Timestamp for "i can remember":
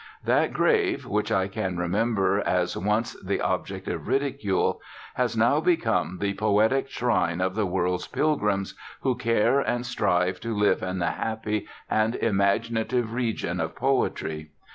1.31-2.39